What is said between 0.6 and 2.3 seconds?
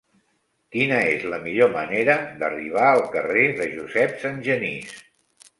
Quina és la millor manera